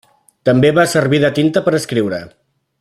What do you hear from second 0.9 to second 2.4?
servir de tinta per escriure.